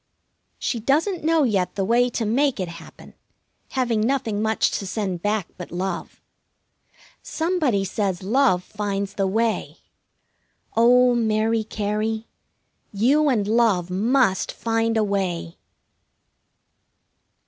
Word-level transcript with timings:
She 0.57 0.79
doesn't 0.79 1.23
know 1.23 1.43
yet 1.43 1.75
the 1.75 1.85
way 1.85 2.09
to 2.09 2.25
make 2.25 2.59
it 2.59 2.67
happen, 2.67 3.13
having 3.73 4.01
nothing 4.01 4.41
much 4.41 4.71
to 4.79 4.87
send 4.87 5.21
back 5.21 5.47
but 5.57 5.69
love. 5.71 6.23
Somebody 7.21 7.85
says 7.85 8.23
love 8.23 8.63
finds 8.63 9.13
the 9.13 9.27
way. 9.27 9.77
Oh, 10.75 11.13
Mary 11.13 11.63
Cary, 11.63 12.25
you 12.91 13.29
and 13.29 13.47
Love 13.47 13.91
must 13.91 14.51
find 14.51 14.97
a 14.97 15.03
way! 15.03 15.59